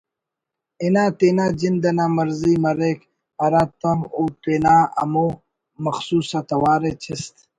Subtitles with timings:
[0.83, 2.99] انا تینا جند انا مرضی مریک
[3.41, 5.27] ہراتم او تینا ہمو
[5.85, 7.33] مخصوص آ توار ءِ چست